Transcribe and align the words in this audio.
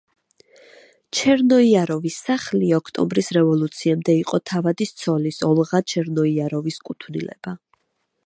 ჩერნოიაროვის 1.17 2.15
სახლი 2.29 2.71
ოქტომბრის 2.77 3.29
რევოლუციამდე 3.37 4.15
იყო 4.21 4.41
თავადის 4.53 4.95
ცოლის 5.03 5.39
ოლღა 5.51 5.83
ჩერნოიაროვის 5.93 6.81
კუთვნილება. 6.89 7.57